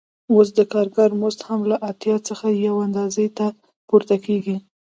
[0.31, 3.45] اوس د کارګر مزد هم له اتیا څخه یوې اندازې ته
[3.87, 4.55] پورته کېږي